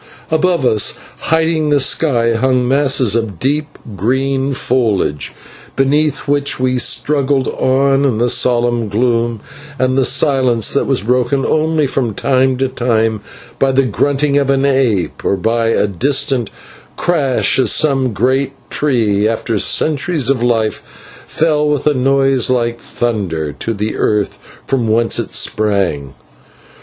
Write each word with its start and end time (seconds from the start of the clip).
Above 0.31 0.65
us, 0.65 0.95
hiding 1.25 1.69
the 1.69 1.79
sky, 1.79 2.33
hung 2.33 2.67
masses 2.67 3.13
of 3.13 3.37
deep 3.37 3.77
green 3.95 4.51
foliage, 4.51 5.31
beneath 5.75 6.27
which 6.27 6.59
we 6.59 6.79
struggled 6.79 7.47
on 7.49 8.03
in 8.03 8.17
the 8.17 8.27
solemn 8.27 8.89
gloom 8.89 9.41
and 9.77 9.95
the 9.95 10.03
silence 10.03 10.73
that 10.73 10.87
was 10.87 11.03
broken 11.03 11.45
only 11.45 11.85
from 11.85 12.15
time 12.15 12.57
to 12.57 12.67
time 12.67 13.21
by 13.59 13.71
the 13.71 13.85
grunting 13.85 14.37
of 14.37 14.49
an 14.49 14.65
ape, 14.65 15.23
or 15.23 15.37
by 15.37 15.67
a 15.67 15.85
distant 15.85 16.49
crash, 16.95 17.59
as 17.59 17.71
some 17.71 18.11
great 18.11 18.53
tree, 18.71 19.27
after 19.27 19.59
centuries 19.59 20.31
of 20.31 20.41
life, 20.41 20.81
fell 21.27 21.69
with 21.69 21.85
a 21.85 21.93
noise 21.93 22.49
like 22.49 22.79
thunder 22.79 23.53
to 23.53 23.71
the 23.71 23.95
earth 23.95 24.39
from 24.65 24.87
whence 24.87 25.19
it 25.19 25.35
sprang. 25.35 26.15